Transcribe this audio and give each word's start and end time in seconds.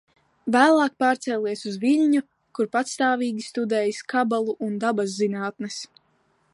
Vēlāk 0.53 0.93
pārcēlies 1.03 1.61
uz 1.71 1.75
Viļņu, 1.83 2.23
kur 2.59 2.71
patstāvīgi 2.77 3.45
studējis 3.49 4.01
Kabalu 4.15 4.59
un 4.69 4.83
dabaszinātnes. 4.87 5.81